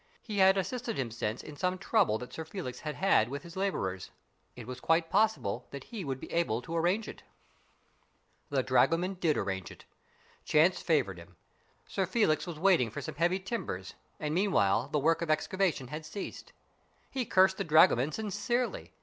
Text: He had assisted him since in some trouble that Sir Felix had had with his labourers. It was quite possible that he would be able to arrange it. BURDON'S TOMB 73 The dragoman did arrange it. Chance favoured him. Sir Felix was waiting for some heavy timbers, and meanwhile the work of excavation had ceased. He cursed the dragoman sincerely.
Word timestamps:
He 0.23 0.39
had 0.39 0.57
assisted 0.57 0.97
him 0.97 1.11
since 1.11 1.43
in 1.43 1.55
some 1.55 1.77
trouble 1.77 2.17
that 2.17 2.33
Sir 2.33 2.43
Felix 2.43 2.79
had 2.79 2.95
had 2.95 3.29
with 3.29 3.43
his 3.43 3.55
labourers. 3.55 4.09
It 4.55 4.65
was 4.65 4.79
quite 4.79 5.11
possible 5.11 5.67
that 5.69 5.83
he 5.83 6.03
would 6.03 6.19
be 6.19 6.31
able 6.31 6.59
to 6.63 6.75
arrange 6.75 7.07
it. 7.07 7.21
BURDON'S 8.49 8.49
TOMB 8.49 8.57
73 8.57 8.57
The 8.57 8.63
dragoman 9.13 9.19
did 9.19 9.37
arrange 9.37 9.69
it. 9.69 9.85
Chance 10.43 10.81
favoured 10.81 11.19
him. 11.19 11.35
Sir 11.85 12.07
Felix 12.07 12.47
was 12.47 12.57
waiting 12.57 12.89
for 12.89 12.99
some 12.99 13.13
heavy 13.13 13.39
timbers, 13.39 13.93
and 14.19 14.33
meanwhile 14.33 14.87
the 14.87 14.97
work 14.97 15.21
of 15.21 15.29
excavation 15.29 15.89
had 15.89 16.03
ceased. 16.03 16.51
He 17.11 17.23
cursed 17.23 17.57
the 17.57 17.63
dragoman 17.63 18.11
sincerely. 18.11 18.93